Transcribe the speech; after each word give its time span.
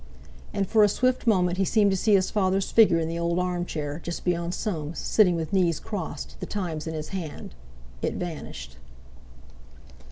And 0.51 0.67
for 0.67 0.83
a 0.83 0.89
swift 0.89 1.27
moment 1.27 1.59
he 1.59 1.63
seemed 1.63 1.91
to 1.91 1.95
see 1.95 2.15
his 2.15 2.31
father's 2.31 2.71
figure 2.71 2.97
in 2.97 3.07
the 3.07 3.19
old 3.19 3.37
armchair, 3.37 3.99
just 4.03 4.25
beyond 4.25 4.55
Soames, 4.55 4.97
sitting 4.97 5.35
with 5.35 5.53
knees 5.53 5.79
crossed, 5.79 6.37
The 6.39 6.47
Times 6.47 6.87
in 6.87 6.95
his 6.95 7.09
hand. 7.09 7.53
It 8.01 8.15
vanished. 8.15 8.77